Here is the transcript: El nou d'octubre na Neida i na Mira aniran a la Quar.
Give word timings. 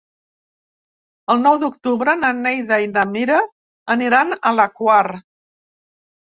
El 1.33 1.43
nou 1.47 1.59
d'octubre 1.63 2.15
na 2.21 2.31
Neida 2.37 2.79
i 2.85 2.87
na 2.95 3.03
Mira 3.11 3.37
aniran 3.97 4.33
a 4.41 4.55
la 4.63 4.67
Quar. 4.81 5.05